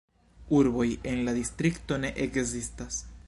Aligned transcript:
Urboj 0.59 0.85
en 1.11 1.21
la 1.27 1.35
distrikto 1.37 2.01
ne 2.05 2.13
ekzistas. 2.27 2.99